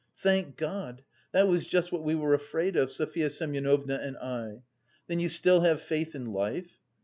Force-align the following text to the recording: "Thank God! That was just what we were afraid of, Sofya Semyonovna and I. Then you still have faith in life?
"Thank 0.17 0.57
God! 0.57 1.03
That 1.31 1.47
was 1.47 1.67
just 1.67 1.91
what 1.91 2.01
we 2.03 2.15
were 2.15 2.33
afraid 2.33 2.75
of, 2.75 2.89
Sofya 2.89 3.29
Semyonovna 3.29 3.99
and 4.01 4.17
I. 4.17 4.63
Then 5.05 5.19
you 5.19 5.29
still 5.29 5.61
have 5.61 5.79
faith 5.79 6.15
in 6.15 6.33
life? 6.33 6.79